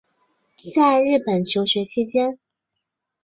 [0.73, 2.39] 在日本求学期间